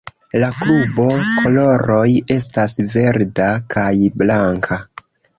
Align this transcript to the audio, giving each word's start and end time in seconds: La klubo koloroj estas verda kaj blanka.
La 0.43 0.47
klubo 0.59 1.03
koloroj 1.33 2.07
estas 2.35 2.73
verda 2.93 3.49
kaj 3.75 3.91
blanka. 4.23 4.79